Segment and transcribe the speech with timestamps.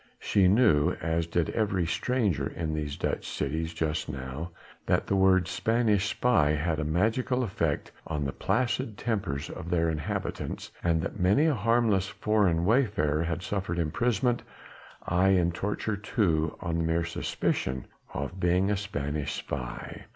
[0.17, 4.49] She knew as did every stranger in these Dutch cities just now
[4.87, 9.89] that the words "Spanish spy" had a magical effect on the placid tempers of their
[9.91, 14.41] inhabitants, and that many a harmless foreign wayfarer had suffered imprisonment,
[15.07, 20.05] aye and torture too, on the mere suspicion of being a "Spanish spy."